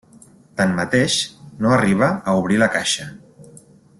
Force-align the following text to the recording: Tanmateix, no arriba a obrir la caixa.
Tanmateix, 0.61 1.17
no 1.65 1.75
arriba 1.75 2.11
a 2.33 2.37
obrir 2.41 2.59
la 2.65 2.73
caixa. 2.79 3.09